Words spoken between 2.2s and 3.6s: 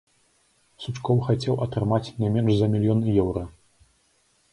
не менш за мільён еўра.